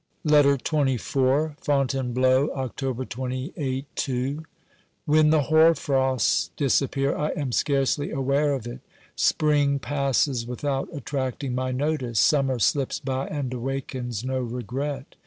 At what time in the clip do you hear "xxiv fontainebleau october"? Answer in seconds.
0.57-3.05